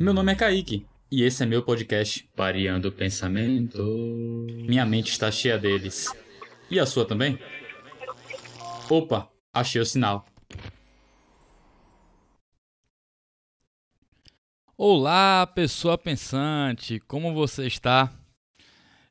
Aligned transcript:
Meu 0.00 0.14
nome 0.14 0.32
é 0.32 0.34
Kaique 0.34 0.86
e 1.10 1.22
esse 1.22 1.42
é 1.42 1.46
meu 1.46 1.62
podcast 1.62 2.26
Variando 2.34 2.88
o 2.88 2.92
Pensamento. 2.92 3.84
Minha 4.66 4.86
mente 4.86 5.10
está 5.10 5.30
cheia 5.30 5.58
deles. 5.58 6.10
E 6.70 6.80
a 6.80 6.86
sua 6.86 7.04
também? 7.04 7.38
Opa, 8.88 9.30
achei 9.52 9.82
o 9.82 9.84
sinal. 9.84 10.24
Olá, 14.74 15.46
pessoa 15.46 15.98
pensante, 15.98 16.98
como 17.00 17.34
você 17.34 17.66
está? 17.66 18.10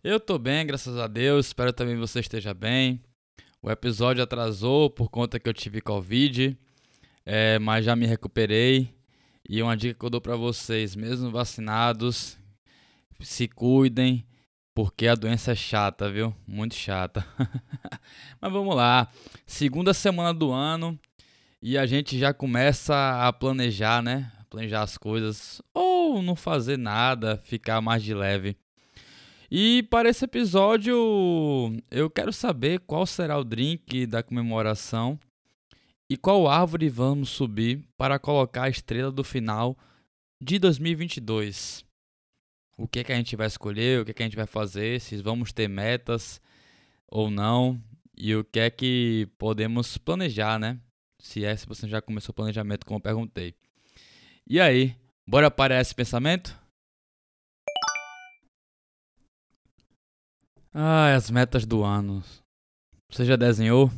Eu 0.03 0.19
tô 0.19 0.39
bem, 0.39 0.65
graças 0.65 0.97
a 0.97 1.05
Deus, 1.05 1.45
espero 1.47 1.71
também 1.71 1.95
você 1.95 2.21
esteja 2.21 2.55
bem. 2.55 3.03
O 3.61 3.69
episódio 3.69 4.23
atrasou 4.23 4.89
por 4.89 5.09
conta 5.09 5.39
que 5.39 5.47
eu 5.47 5.53
tive 5.53 5.79
Covid, 5.79 6.57
é, 7.29 7.59
mas 7.59 7.83
já 7.83 7.93
me 7.93 8.05
recuperei. 8.05 8.95
E 9.49 9.61
uma 9.61 9.75
dica 9.75 9.99
que 9.99 10.05
eu 10.05 10.09
dou 10.09 10.21
para 10.21 10.37
vocês, 10.37 10.95
mesmo 10.95 11.29
vacinados, 11.29 12.39
se 13.19 13.49
cuidem, 13.49 14.25
porque 14.73 15.07
a 15.07 15.15
doença 15.15 15.51
é 15.51 15.55
chata, 15.55 16.09
viu? 16.09 16.33
Muito 16.47 16.75
chata. 16.75 17.27
mas 18.39 18.51
vamos 18.51 18.73
lá, 18.73 19.09
segunda 19.45 19.93
semana 19.93 20.33
do 20.33 20.51
ano 20.53 20.97
e 21.61 21.77
a 21.77 21.85
gente 21.85 22.17
já 22.17 22.33
começa 22.33 23.27
a 23.27 23.33
planejar, 23.33 24.01
né? 24.01 24.31
planejar 24.49 24.83
as 24.83 24.97
coisas 24.97 25.61
ou 25.73 26.21
não 26.21 26.35
fazer 26.35 26.77
nada, 26.77 27.41
ficar 27.43 27.81
mais 27.81 28.01
de 28.03 28.13
leve. 28.13 28.55
E 29.51 29.83
para 29.83 30.07
esse 30.09 30.23
episódio, 30.23 30.95
eu 31.91 32.09
quero 32.09 32.31
saber 32.31 32.79
qual 32.81 33.05
será 33.05 33.37
o 33.37 33.43
drink 33.43 34.05
da 34.05 34.23
comemoração 34.23 35.19
e 36.09 36.15
qual 36.15 36.47
árvore 36.47 36.89
vamos 36.89 37.29
subir 37.29 37.83
para 37.97 38.17
colocar 38.17 38.63
a 38.63 38.69
estrela 38.69 39.11
do 39.11 39.23
final 39.23 39.77
de 40.41 40.57
2022. 40.57 41.85
O 42.77 42.87
que 42.87 42.99
é 42.99 43.03
que 43.03 43.11
a 43.11 43.15
gente 43.15 43.35
vai 43.35 43.47
escolher, 43.47 43.99
o 43.99 44.05
que 44.05 44.11
é 44.11 44.13
que 44.13 44.23
a 44.23 44.25
gente 44.25 44.35
vai 44.35 44.45
fazer, 44.45 45.01
se 45.01 45.17
vamos 45.21 45.51
ter 45.51 45.67
metas 45.67 46.39
ou 47.07 47.29
não 47.29 47.81
e 48.15 48.35
o 48.35 48.43
que 48.43 48.59
é 48.59 48.69
que 48.69 49.27
podemos 49.37 49.97
planejar, 49.97 50.57
né? 50.59 50.79
Se 51.19 51.43
é, 51.43 51.55
se 51.55 51.65
você 51.65 51.87
já 51.87 52.01
começou 52.01 52.31
o 52.31 52.35
planejamento, 52.35 52.85
como 52.85 52.97
eu 52.97 53.03
perguntei. 53.03 53.55
E 54.47 54.61
aí, 54.61 54.95
bora 55.27 55.51
para 55.51 55.81
esse 55.81 55.93
pensamento? 55.93 56.57
Ah, 60.73 61.15
as 61.15 61.29
metas 61.31 61.65
do 61.65 61.83
ano. 61.83 62.23
Você 63.11 63.25
já 63.25 63.35
desenhou? 63.35 63.91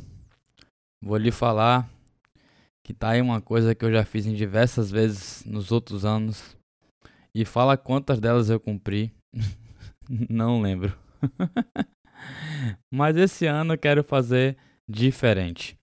Vou 1.02 1.16
lhe 1.16 1.30
falar 1.30 1.88
que 2.82 2.94
tá 2.94 3.10
aí 3.10 3.20
uma 3.20 3.40
coisa 3.40 3.74
que 3.74 3.84
eu 3.84 3.92
já 3.92 4.04
fiz 4.04 4.26
em 4.26 4.34
diversas 4.34 4.90
vezes 4.90 5.44
nos 5.44 5.70
outros 5.70 6.04
anos. 6.04 6.56
E 7.34 7.44
fala 7.44 7.76
quantas 7.76 8.18
delas 8.18 8.50
eu 8.50 8.58
cumpri. 8.58 9.12
Não 10.28 10.60
lembro. 10.60 10.96
Mas 12.92 13.16
esse 13.16 13.46
ano 13.46 13.74
eu 13.74 13.78
quero 13.78 14.02
fazer 14.02 14.56
diferente. 14.88 15.78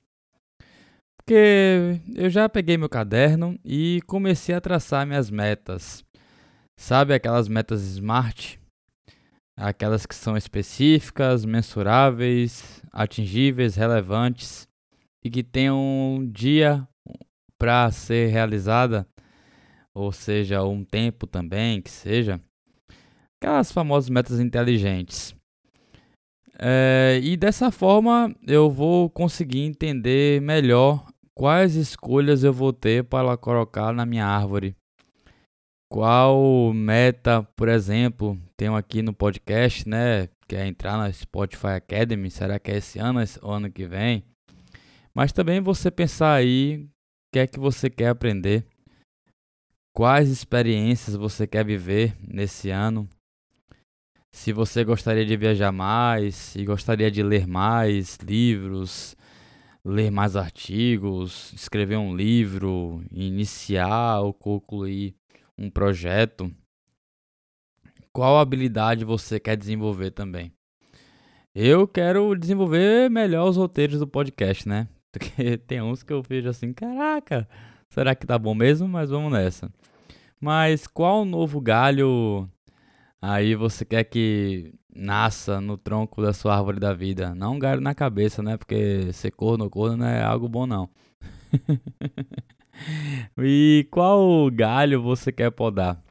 Porque 1.17 2.00
eu 2.16 2.30
já 2.30 2.48
peguei 2.48 2.78
meu 2.78 2.89
caderno 2.89 3.59
e 3.64 4.02
comecei 4.06 4.56
a 4.56 4.61
traçar 4.61 5.06
minhas 5.06 5.30
metas. 5.30 6.04
Sabe 6.78 7.14
aquelas 7.14 7.48
metas 7.48 7.82
SMART? 7.82 8.58
Aquelas 9.58 10.06
que 10.06 10.14
são 10.14 10.38
específicas, 10.38 11.44
mensuráveis, 11.44 12.82
atingíveis, 12.92 13.76
relevantes 13.76 14.67
e 15.23 15.30
que 15.30 15.44
tenham 15.44 15.78
um 15.80 16.30
dia 16.30 16.88
para 17.58 17.90
ser 17.92 18.30
realizada, 18.30 19.08
ou 19.94 20.12
seja, 20.12 20.64
um 20.64 20.84
tempo 20.84 21.26
também 21.26 21.82
que 21.82 21.90
seja. 21.90 22.40
Aquelas 23.39 23.72
famosas 23.72 24.10
metas 24.10 24.39
inteligentes. 24.39 25.36
É, 26.60 27.20
e 27.22 27.38
dessa 27.38 27.70
forma 27.70 28.36
eu 28.48 28.70
vou 28.70 29.10
conseguir 29.10 29.61
entender 29.61 30.42
melhor 30.42 31.06
quais 31.36 31.76
escolhas 31.76 32.44
eu 32.44 32.52
vou 32.52 32.73
ter 32.73 33.04
para 33.04 33.38
colocar 33.38 33.94
na 33.94 34.06
minha 34.06 34.26
árvore. 34.26 34.76
Qual 35.89 36.73
meta, 36.73 37.44
por 37.56 37.70
exemplo, 37.70 38.38
tenho 38.58 38.76
aqui 38.76 39.02
no 39.02 39.14
podcast, 39.14 39.88
né? 39.88 40.27
Que 40.48 40.56
é 40.56 40.67
entrar 40.67 40.98
na 40.98 41.11
Spotify 41.11 41.76
Academy. 41.77 42.30
Será 42.30 42.60
que 42.60 42.72
é 42.72 42.77
esse 42.77 43.00
ano 43.00 43.20
ou 43.42 43.52
ano 43.52 43.72
que 43.72 43.86
vem? 43.88 44.23
Mas 45.17 45.33
também 45.33 45.60
você 45.60 45.89
pensar 45.89 46.36
aí 46.36 46.83
o 46.83 46.89
que 47.33 47.39
é 47.39 47.48
que 47.48 47.60
você 47.60 47.89
quer 47.89 48.10
aprender. 48.10 48.64
Quais 49.92 50.30
experiências 50.30 51.16
você 51.16 51.48
quer 51.48 51.66
viver 51.66 52.16
nesse 52.22 52.70
ano? 52.70 53.10
Se 54.32 54.54
você 54.54 54.83
gostaria 54.83 55.26
de 55.26 55.36
viajar 55.36 55.72
mais, 55.72 56.36
se 56.36 56.64
gostaria 56.64 57.10
de 57.10 57.23
ler 57.23 57.48
mais 57.48 58.17
livros, 58.17 59.17
ler 59.83 60.11
mais 60.11 60.36
artigos, 60.36 61.52
escrever 61.52 61.98
um 61.98 62.16
livro, 62.16 63.04
iniciar 63.11 64.20
ou 64.20 64.32
concluir 64.32 65.16
um 65.58 65.67
projeto, 65.67 66.54
qual 68.14 68.38
habilidade 68.38 69.04
você 69.04 69.39
quer 69.39 69.58
desenvolver 69.58 70.11
também? 70.11 70.54
Eu 71.56 71.88
quero 71.88 72.36
desenvolver 72.36 73.10
melhor 73.10 73.50
os 73.50 73.58
roteiros 73.58 73.98
do 73.98 74.08
podcast, 74.08 74.70
né? 74.70 74.88
Porque 75.12 75.58
tem 75.68 75.82
uns 75.82 76.04
que 76.04 76.14
eu 76.14 76.22
vejo 76.22 76.50
assim, 76.50 76.73
caraca, 76.73 77.48
será 77.90 78.16
que 78.16 78.26
tá 78.26 78.38
bom 78.38 78.54
mesmo? 78.54 78.88
Mas 78.88 79.10
vamos 79.10 79.32
nessa. 79.32 79.72
Mas 80.40 80.88
qual 80.88 81.26
novo 81.26 81.60
galho 81.60 82.48
aí 83.22 83.56
você 83.56 83.84
quer 83.84 84.04
que 84.04 84.73
nasça 84.98 85.62
no 85.62 85.78
tronco 85.78 86.22
da 86.22 86.34
sua 86.34 86.58
árvore 86.58 86.80
da 86.80 86.94
vida. 86.94 87.36
Não 87.36 87.54
um 87.54 87.60
galho 87.60 87.82
na 87.82 87.94
cabeça, 87.94 88.42
né? 88.42 88.58
Porque 88.58 89.12
ser 89.14 89.32
corno, 89.32 89.70
corno 89.70 89.98
não 89.98 90.08
é 90.08 90.23
algo 90.23 90.50
bom, 90.50 90.66
não. 90.66 90.90
e 93.38 93.88
qual 93.92 94.50
galho 94.52 95.02
você 95.02 95.32
quer 95.32 95.52
podar? 95.52 96.02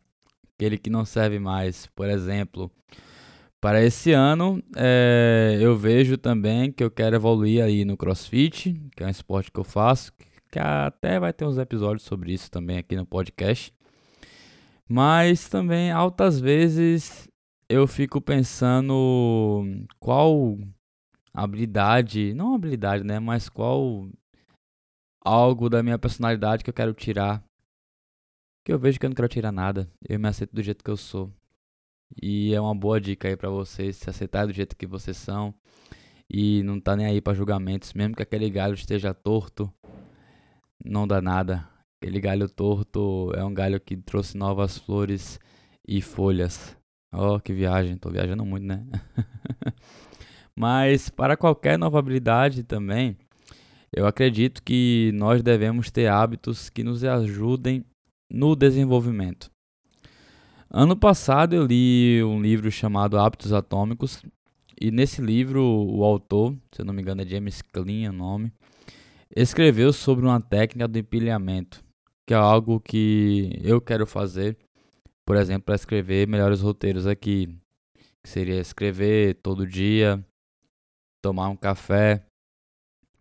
Aquele 0.54 0.78
que 0.78 0.88
não 0.88 1.04
serve 1.04 1.38
mais. 1.38 1.86
Por 1.88 2.08
exemplo, 2.08 2.70
para 3.60 3.82
esse 3.82 4.12
ano, 4.12 4.62
é, 4.76 5.58
eu 5.60 5.76
vejo 5.76 6.16
também 6.16 6.70
que 6.70 6.84
eu 6.84 6.90
quero 6.90 7.16
evoluir 7.16 7.62
aí 7.64 7.84
no 7.84 7.96
CrossFit, 7.96 8.74
que 8.94 9.02
é 9.02 9.06
um 9.06 9.10
esporte 9.10 9.50
que 9.50 9.58
eu 9.58 9.64
faço, 9.64 10.12
que 10.50 10.58
até 10.58 11.18
vai 11.18 11.32
ter 11.32 11.44
uns 11.44 11.58
episódios 11.58 12.02
sobre 12.02 12.32
isso 12.32 12.50
também 12.50 12.78
aqui 12.78 12.94
no 12.96 13.06
podcast. 13.06 13.74
Mas 14.88 15.48
também 15.48 15.90
altas 15.90 16.38
vezes 16.38 17.28
eu 17.68 17.86
fico 17.86 18.20
pensando 18.20 19.64
qual 19.98 20.56
habilidade, 21.34 22.32
não 22.34 22.54
habilidade, 22.54 23.04
né, 23.04 23.18
mas 23.18 23.48
qual 23.48 24.08
algo 25.24 25.68
da 25.68 25.82
minha 25.82 25.98
personalidade 25.98 26.62
que 26.62 26.70
eu 26.70 26.74
quero 26.74 26.94
tirar. 26.94 27.42
Que 28.64 28.72
eu 28.72 28.78
vejo 28.78 28.98
que 28.98 29.06
eu 29.06 29.10
não 29.10 29.14
quero 29.14 29.28
tirar 29.28 29.52
nada. 29.52 29.90
Eu 30.08 30.18
me 30.18 30.28
aceito 30.28 30.54
do 30.54 30.62
jeito 30.62 30.84
que 30.84 30.90
eu 30.90 30.96
sou. 30.96 31.32
E 32.22 32.54
é 32.54 32.60
uma 32.60 32.74
boa 32.74 33.00
dica 33.00 33.28
aí 33.28 33.36
para 33.36 33.50
vocês 33.50 33.96
se 33.96 34.08
aceitar 34.08 34.46
do 34.46 34.52
jeito 34.52 34.76
que 34.76 34.86
vocês 34.86 35.16
são 35.16 35.54
e 36.28 36.62
não 36.62 36.80
tá 36.80 36.96
nem 36.96 37.06
aí 37.06 37.20
para 37.20 37.34
julgamentos, 37.34 37.92
mesmo 37.94 38.16
que 38.16 38.22
aquele 38.22 38.50
galho 38.50 38.74
esteja 38.74 39.14
torto, 39.14 39.72
não 40.84 41.06
dá 41.06 41.20
nada. 41.20 41.68
Aquele 42.00 42.20
galho 42.20 42.48
torto 42.48 43.32
é 43.34 43.44
um 43.44 43.54
galho 43.54 43.80
que 43.80 43.96
trouxe 43.96 44.36
novas 44.36 44.78
flores 44.78 45.40
e 45.86 46.02
folhas. 46.02 46.76
Oh, 47.12 47.40
que 47.40 47.52
viagem, 47.52 47.96
tô 47.96 48.10
viajando 48.10 48.44
muito, 48.44 48.66
né? 48.66 48.84
Mas 50.54 51.08
para 51.08 51.36
qualquer 51.36 51.78
nova 51.78 51.98
habilidade 51.98 52.62
também, 52.62 53.16
eu 53.92 54.06
acredito 54.06 54.62
que 54.62 55.10
nós 55.14 55.42
devemos 55.42 55.90
ter 55.90 56.08
hábitos 56.08 56.68
que 56.68 56.82
nos 56.82 57.04
ajudem 57.04 57.84
no 58.30 58.56
desenvolvimento. 58.56 59.50
Ano 60.70 60.96
passado 60.96 61.54
eu 61.54 61.64
li 61.64 62.22
um 62.22 62.40
livro 62.40 62.70
chamado 62.70 63.18
Hábitos 63.18 63.52
Atômicos 63.52 64.22
e 64.80 64.90
nesse 64.90 65.22
livro 65.22 65.62
o 65.62 66.04
autor, 66.04 66.56
se 66.72 66.82
não 66.82 66.92
me 66.92 67.02
engano 67.02 67.22
é 67.22 67.26
James 67.26 67.62
Clean 67.62 68.10
o 68.10 68.12
nome, 68.12 68.52
escreveu 69.34 69.92
sobre 69.92 70.26
uma 70.26 70.40
técnica 70.40 70.88
do 70.88 70.98
empilhamento, 70.98 71.82
que 72.26 72.34
é 72.34 72.36
algo 72.36 72.80
que 72.80 73.58
eu 73.62 73.80
quero 73.80 74.06
fazer 74.06 74.58
por 75.26 75.36
exemplo, 75.36 75.64
para 75.64 75.74
escrever 75.74 76.28
melhores 76.28 76.60
roteiros 76.60 77.04
aqui, 77.04 77.48
que 78.22 78.30
seria 78.30 78.60
escrever 78.60 79.34
todo 79.42 79.66
dia, 79.66 80.24
tomar 81.20 81.48
um 81.48 81.56
café 81.56 82.24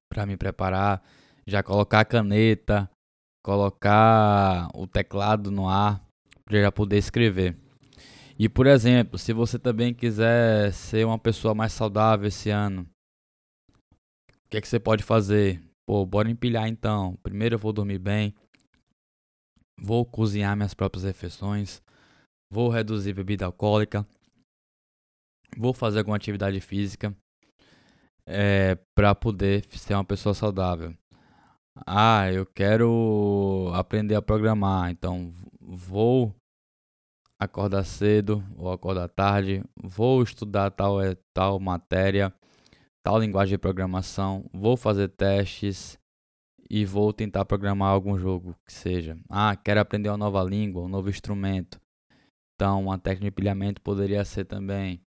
para 0.07 0.23
me 0.27 0.37
preparar, 0.37 1.01
já 1.47 1.63
colocar 1.63 2.01
a 2.01 2.05
caneta, 2.05 2.89
colocar 3.43 4.69
o 4.75 4.85
teclado 4.85 5.49
no 5.49 5.67
ar 5.67 6.04
para 6.47 6.61
já 6.61 6.71
poder 6.71 6.97
escrever. 6.97 7.57
E 8.37 8.47
por 8.47 8.67
exemplo, 8.67 9.17
se 9.17 9.33
você 9.33 9.57
também 9.57 9.93
quiser 9.93 10.71
ser 10.73 11.05
uma 11.05 11.17
pessoa 11.17 11.55
mais 11.55 11.73
saudável 11.73 12.27
esse 12.27 12.49
ano, 12.49 12.87
o 14.29 14.49
que 14.49 14.57
é 14.57 14.61
que 14.61 14.67
você 14.67 14.79
pode 14.79 15.03
fazer? 15.03 15.61
Pô, 15.87 16.05
bora 16.05 16.29
empilhar 16.29 16.67
então. 16.67 17.17
Primeiro 17.23 17.55
eu 17.55 17.59
vou 17.59 17.73
dormir 17.73 17.99
bem, 17.99 18.33
vou 19.79 20.05
cozinhar 20.05 20.55
minhas 20.55 20.73
próprias 20.73 21.03
refeições, 21.03 21.81
vou 22.51 22.69
reduzir 22.69 23.13
bebida 23.13 23.45
alcoólica, 23.45 24.05
vou 25.57 25.73
fazer 25.73 25.99
alguma 25.99 26.17
atividade 26.17 26.59
física 26.59 27.15
é, 28.27 28.75
para 28.95 29.15
poder 29.15 29.65
ser 29.71 29.93
uma 29.93 30.05
pessoa 30.05 30.33
saudável. 30.33 30.93
Ah, 31.85 32.31
eu 32.31 32.45
quero 32.45 33.69
aprender 33.73 34.15
a 34.15 34.21
programar, 34.21 34.91
então 34.91 35.33
vou 35.65 36.33
acordar 37.39 37.83
cedo 37.83 38.43
ou 38.55 38.71
acordar 38.71 39.09
tarde, 39.09 39.63
vou 39.75 40.21
estudar 40.23 40.71
tal, 40.71 41.01
é, 41.01 41.15
tal 41.33 41.59
matéria, 41.59 42.33
tal 43.03 43.19
linguagem 43.19 43.53
de 43.53 43.57
programação, 43.57 44.49
vou 44.53 44.77
fazer 44.77 45.09
testes 45.09 45.99
e 46.69 46.85
vou 46.85 47.13
tentar 47.13 47.45
programar 47.45 47.91
algum 47.91 48.17
jogo 48.17 48.55
que 48.65 48.73
seja. 48.73 49.17
Ah, 49.29 49.55
quero 49.55 49.79
aprender 49.79 50.09
uma 50.09 50.17
nova 50.17 50.43
língua, 50.43 50.83
um 50.83 50.89
novo 50.89 51.09
instrumento. 51.09 51.79
Então, 52.55 52.83
uma 52.83 52.97
técnica 52.97 53.25
de 53.25 53.31
pilhamento 53.31 53.81
poderia 53.81 54.23
ser 54.23 54.45
também. 54.45 55.01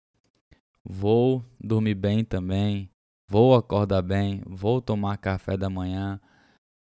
Vou 0.83 1.43
dormir 1.59 1.95
bem 1.95 2.23
também, 2.23 2.89
vou 3.27 3.55
acordar 3.55 4.01
bem, 4.01 4.41
vou 4.45 4.81
tomar 4.81 5.17
café 5.17 5.57
da 5.57 5.69
manhã, 5.69 6.19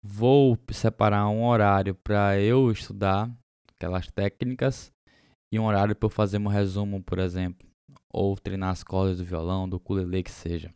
vou 0.02 0.58
separar 0.72 1.28
um 1.30 1.46
horário 1.46 1.94
para 1.94 2.40
eu 2.40 2.72
estudar 2.72 3.30
aquelas 3.78 4.08
técnicas 4.08 4.92
e 5.52 5.60
um 5.60 5.66
horário 5.66 5.96
para 5.96 6.08
eu 6.08 6.12
fazer 6.12 6.38
um 6.38 6.48
resumo, 6.48 7.04
por 7.04 7.20
exemplo, 7.20 7.68
ou 8.12 8.36
treinar 8.36 8.70
as 8.70 8.84
cordas 8.84 9.18
do 9.18 9.26
violão, 9.26 9.68
do 9.68 9.78
ukulele 9.78 10.24
que 10.24 10.32
seja. 10.32 10.74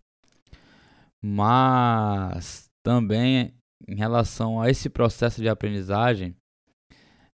Mas 1.21 2.69
também 2.83 3.53
em 3.87 3.95
relação 3.95 4.61
a 4.61 4.69
esse 4.69 4.89
processo 4.89 5.41
de 5.41 5.49
aprendizagem, 5.49 6.35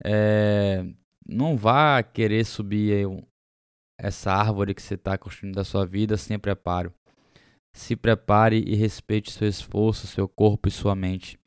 é, 0.04 0.86
não 1.26 1.56
vá 1.56 2.04
querer 2.04 2.46
subir 2.46 3.08
essa 3.98 4.32
árvore 4.32 4.74
que 4.74 4.82
você 4.82 4.96
está 4.96 5.18
construindo 5.18 5.56
da 5.56 5.64
sua 5.64 5.86
vida 5.86 6.18
sem 6.18 6.38
preparo. 6.38 6.94
Se 7.74 7.96
prepare 7.96 8.58
e 8.60 8.76
respeite 8.76 9.32
seu 9.32 9.48
esforço, 9.48 10.06
seu 10.06 10.28
corpo 10.28 10.68
e 10.68 10.72
sua 10.72 10.96
mente. 10.96 11.40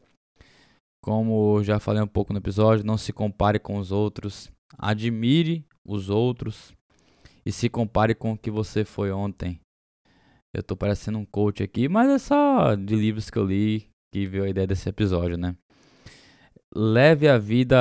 Como 1.07 1.63
já 1.63 1.79
falei 1.79 2.03
um 2.03 2.07
pouco 2.09 2.33
no 2.33 2.41
episódio, 2.41 2.85
não 2.85 2.99
se 2.99 3.13
compare 3.13 3.61
com 3.61 3.77
os 3.77 3.93
outros. 3.93 4.51
Admire 4.77 5.65
os 5.85 6.11
outros 6.11 6.75
e 7.45 7.53
se 7.53 7.69
compare 7.69 8.13
com 8.13 8.33
o 8.33 8.37
que 8.37 8.51
você 8.51 8.85
foi 8.85 9.13
ontem. 9.13 9.61
Eu 10.53 10.65
tô 10.65 10.77
parecendo 10.77 11.17
um 11.17 11.25
coach 11.25 11.63
aqui, 11.63 11.89
mas 11.89 12.11
é 12.11 12.19
só 12.19 12.75
de 12.75 12.97
livros 12.97 13.31
que 13.31 13.39
eu 13.39 13.47
li 13.47 13.89
que 14.13 14.27
veio 14.27 14.43
a 14.43 14.49
ideia 14.49 14.67
desse 14.67 14.89
episódio, 14.89 15.37
né? 15.37 15.55
Leve 16.75 17.29
a 17.29 17.39
vida 17.39 17.77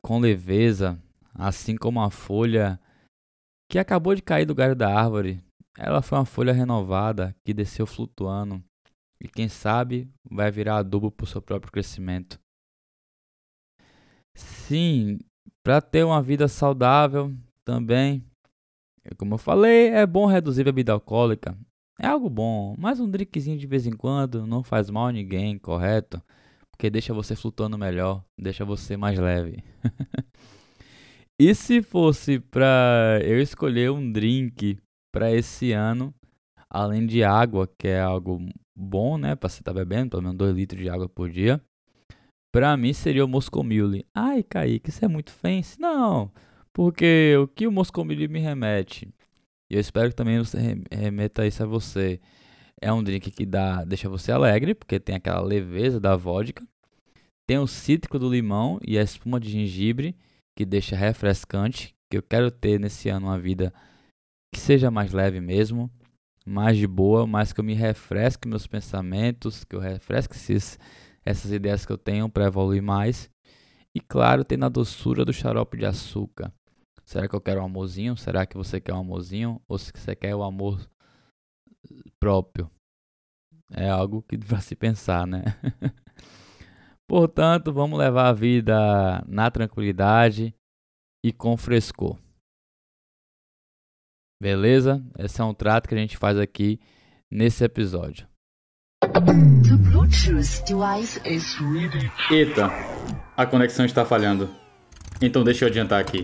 com 0.00 0.18
leveza, 0.18 0.98
assim 1.34 1.76
como 1.76 2.00
a 2.00 2.10
folha 2.10 2.80
que 3.70 3.78
acabou 3.78 4.14
de 4.14 4.22
cair 4.22 4.46
do 4.46 4.54
galho 4.54 4.74
da 4.74 4.98
árvore. 4.98 5.44
Ela 5.76 6.00
foi 6.00 6.16
uma 6.16 6.24
folha 6.24 6.54
renovada 6.54 7.36
que 7.44 7.52
desceu 7.52 7.86
flutuando 7.86 8.64
e 9.20 9.28
quem 9.28 9.46
sabe 9.46 10.08
vai 10.24 10.50
virar 10.50 10.78
adubo 10.78 11.10
para 11.10 11.24
o 11.24 11.28
seu 11.28 11.42
próprio 11.42 11.70
crescimento. 11.70 12.40
Sim, 14.34 15.18
para 15.62 15.80
ter 15.80 16.04
uma 16.04 16.22
vida 16.22 16.48
saudável 16.48 17.34
também, 17.64 18.24
como 19.16 19.34
eu 19.34 19.38
falei, 19.38 19.88
é 19.88 20.06
bom 20.06 20.26
reduzir 20.26 20.62
a 20.62 20.64
bebida 20.64 20.92
alcoólica. 20.92 21.56
É 22.00 22.06
algo 22.06 22.28
bom, 22.30 22.74
mas 22.78 23.00
um 23.00 23.10
drinkzinho 23.10 23.58
de 23.58 23.66
vez 23.66 23.86
em 23.86 23.92
quando 23.92 24.46
não 24.46 24.62
faz 24.62 24.90
mal 24.90 25.06
a 25.06 25.12
ninguém, 25.12 25.58
correto? 25.58 26.22
Porque 26.70 26.90
deixa 26.90 27.12
você 27.14 27.36
flutuando 27.36 27.78
melhor, 27.78 28.24
deixa 28.38 28.64
você 28.64 28.96
mais 28.96 29.18
leve. 29.18 29.62
e 31.38 31.54
se 31.54 31.82
fosse 31.82 32.40
para 32.40 33.20
eu 33.22 33.40
escolher 33.40 33.90
um 33.90 34.10
drink 34.10 34.78
para 35.12 35.30
esse 35.30 35.72
ano, 35.72 36.14
além 36.68 37.06
de 37.06 37.22
água, 37.22 37.68
que 37.78 37.88
é 37.88 38.00
algo 38.00 38.40
bom, 38.74 39.18
né, 39.18 39.36
para 39.36 39.48
você 39.48 39.60
estar 39.60 39.72
tá 39.72 39.78
bebendo, 39.78 40.10
pelo 40.10 40.22
menos 40.22 40.38
2 40.38 40.56
litros 40.56 40.80
de 40.80 40.88
água 40.88 41.08
por 41.08 41.30
dia, 41.30 41.60
Pra 42.52 42.76
mim 42.76 42.92
seria 42.92 43.24
o 43.24 43.28
Moscow 43.28 43.64
Mule. 43.64 44.04
Ai, 44.14 44.42
Kaique, 44.42 44.90
isso 44.90 45.02
é 45.02 45.08
muito 45.08 45.32
fancy. 45.32 45.80
Não, 45.80 46.30
porque 46.72 47.34
o 47.42 47.48
que 47.48 47.66
o 47.66 47.72
Moscow 47.72 48.04
Mule 48.04 48.28
me 48.28 48.40
remete, 48.40 49.08
e 49.70 49.74
eu 49.74 49.80
espero 49.80 50.10
que 50.10 50.14
também 50.14 50.38
você 50.38 50.78
remeta 50.90 51.46
isso 51.46 51.62
a 51.62 51.66
você, 51.66 52.20
é 52.80 52.92
um 52.92 53.02
drink 53.02 53.30
que 53.30 53.46
dá, 53.46 53.84
deixa 53.84 54.06
você 54.08 54.30
alegre, 54.30 54.74
porque 54.74 55.00
tem 55.00 55.14
aquela 55.14 55.40
leveza 55.40 55.98
da 55.98 56.14
vodka, 56.14 56.62
tem 57.46 57.58
o 57.58 57.66
cítrico 57.66 58.18
do 58.18 58.30
limão 58.30 58.78
e 58.86 58.98
a 58.98 59.02
espuma 59.02 59.40
de 59.40 59.50
gengibre, 59.50 60.14
que 60.54 60.66
deixa 60.66 60.94
refrescante, 60.94 61.94
que 62.10 62.18
eu 62.18 62.22
quero 62.22 62.50
ter 62.50 62.78
nesse 62.78 63.08
ano 63.08 63.28
uma 63.28 63.38
vida 63.38 63.72
que 64.54 64.60
seja 64.60 64.90
mais 64.90 65.12
leve 65.12 65.40
mesmo, 65.40 65.90
mais 66.44 66.76
de 66.76 66.86
boa, 66.86 67.26
mais 67.26 67.50
que 67.50 67.60
eu 67.60 67.64
me 67.64 67.72
refresque 67.72 68.46
meus 68.46 68.66
pensamentos, 68.66 69.64
que 69.64 69.74
eu 69.74 69.80
refresque 69.80 70.34
esses 70.34 70.78
essas 71.24 71.52
ideias 71.52 71.86
que 71.86 71.92
eu 71.92 71.98
tenho 71.98 72.28
para 72.28 72.46
evoluir 72.46 72.82
mais. 72.82 73.30
E 73.94 74.00
claro, 74.00 74.44
tem 74.44 74.58
na 74.58 74.68
doçura 74.68 75.24
do 75.24 75.32
xarope 75.32 75.76
de 75.76 75.86
açúcar. 75.86 76.52
Será 77.04 77.28
que 77.28 77.34
eu 77.34 77.40
quero 77.40 77.60
um 77.60 77.64
amorzinho? 77.64 78.16
Será 78.16 78.46
que 78.46 78.56
você 78.56 78.80
quer 78.80 78.94
um 78.94 79.00
amorzinho? 79.00 79.60
Ou 79.68 79.78
se 79.78 79.92
você 79.94 80.16
quer 80.16 80.34
o 80.34 80.42
amor 80.42 80.80
próprio? 82.18 82.70
É 83.70 83.88
algo 83.88 84.22
que 84.22 84.38
para 84.38 84.60
se 84.60 84.74
pensar, 84.74 85.26
né? 85.26 85.42
Portanto, 87.06 87.72
vamos 87.72 87.98
levar 87.98 88.28
a 88.28 88.32
vida 88.32 89.22
na 89.26 89.50
tranquilidade 89.50 90.54
e 91.24 91.32
com 91.32 91.56
frescor. 91.56 92.18
Beleza? 94.40 95.04
Esse 95.18 95.40
é 95.40 95.44
um 95.44 95.54
trato 95.54 95.88
que 95.88 95.94
a 95.94 95.98
gente 95.98 96.16
faz 96.16 96.38
aqui 96.38 96.80
nesse 97.30 97.62
episódio. 97.62 98.31
Eita, 102.30 102.70
a 103.36 103.46
conexão 103.46 103.84
está 103.84 104.04
falhando. 104.04 104.48
Então 105.20 105.44
deixa 105.44 105.64
eu 105.64 105.68
adiantar 105.68 106.00
aqui. 106.00 106.22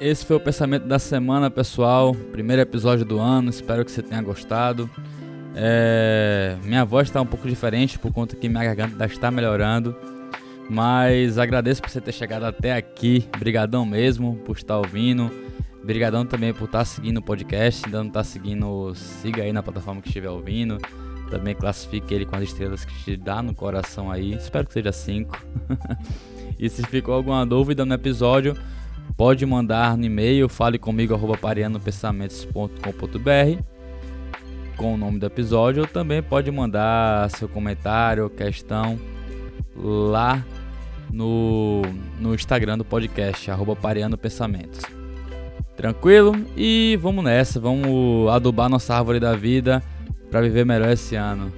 Esse 0.00 0.24
foi 0.24 0.36
o 0.36 0.40
pensamento 0.40 0.86
da 0.86 0.98
semana, 0.98 1.50
pessoal. 1.50 2.14
Primeiro 2.32 2.62
episódio 2.62 3.04
do 3.04 3.18
ano. 3.18 3.50
Espero 3.50 3.84
que 3.84 3.90
você 3.90 4.02
tenha 4.02 4.22
gostado. 4.22 4.88
É... 5.54 6.56
Minha 6.64 6.84
voz 6.84 7.08
está 7.08 7.20
um 7.20 7.26
pouco 7.26 7.46
diferente 7.46 7.98
por 7.98 8.10
conta 8.12 8.34
que 8.34 8.48
minha 8.48 8.64
garganta 8.64 9.04
está 9.04 9.30
melhorando. 9.30 9.94
Mas 10.70 11.36
agradeço 11.36 11.82
por 11.82 11.90
você 11.90 12.00
ter 12.00 12.12
chegado 12.12 12.44
até 12.44 12.76
aqui. 12.76 13.28
Brigadão 13.40 13.84
mesmo 13.84 14.36
por 14.44 14.56
estar 14.56 14.78
ouvindo. 14.78 15.28
Brigadão 15.82 16.24
também 16.24 16.54
por 16.54 16.66
estar 16.66 16.84
seguindo 16.84 17.16
o 17.16 17.22
podcast. 17.22 17.84
Ainda 17.84 17.98
não 17.98 18.06
está 18.06 18.22
seguindo, 18.22 18.94
siga 18.94 19.42
aí 19.42 19.52
na 19.52 19.64
plataforma 19.64 20.00
que 20.00 20.06
estiver 20.06 20.30
ouvindo. 20.30 20.78
Também 21.28 21.56
classifique 21.56 22.14
ele 22.14 22.24
com 22.24 22.36
as 22.36 22.44
estrelas 22.44 22.84
que 22.84 22.94
te 23.02 23.16
dá 23.16 23.42
no 23.42 23.52
coração 23.52 24.12
aí. 24.12 24.32
Espero 24.32 24.64
que 24.64 24.72
seja 24.72 24.92
5. 24.92 25.44
e 26.56 26.68
se 26.68 26.86
ficou 26.86 27.14
alguma 27.14 27.44
dúvida 27.44 27.84
no 27.84 27.92
episódio, 27.92 28.56
pode 29.16 29.44
mandar 29.44 29.96
no 29.96 30.04
e-mail, 30.04 30.48
fale 30.48 30.78
comigo, 30.78 31.12
arroba 31.12 31.36
pareanopensamentos.com.br 31.36 33.60
com 34.76 34.94
o 34.94 34.96
nome 34.96 35.18
do 35.18 35.26
episódio, 35.26 35.82
ou 35.82 35.88
também 35.88 36.22
pode 36.22 36.48
mandar 36.50 37.28
seu 37.30 37.48
comentário, 37.48 38.30
questão 38.30 38.98
lá 39.82 40.44
no, 41.12 41.82
no 42.18 42.34
Instagram 42.34 42.78
do 42.78 42.84
podcast, 42.84 43.50
arroba 43.50 43.74
Pareando 43.74 44.18
Pensamentos. 44.18 44.80
Tranquilo? 45.76 46.34
E 46.56 46.98
vamos 47.00 47.24
nessa, 47.24 47.58
vamos 47.58 48.28
adubar 48.30 48.68
nossa 48.68 48.94
árvore 48.94 49.18
da 49.18 49.34
vida 49.34 49.82
para 50.30 50.42
viver 50.42 50.64
melhor 50.64 50.90
esse 50.90 51.16
ano. 51.16 51.52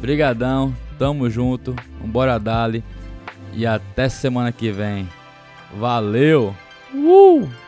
Brigadão, 0.00 0.74
tamo 0.98 1.28
junto, 1.28 1.74
bora 2.04 2.38
dali 2.38 2.84
e 3.52 3.66
até 3.66 4.08
semana 4.08 4.52
que 4.52 4.70
vem. 4.70 5.08
Valeu! 5.76 6.54
Uh! 6.94 7.63